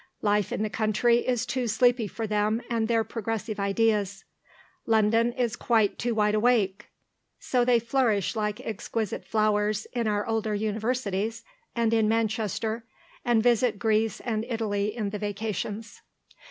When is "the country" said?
0.63-1.17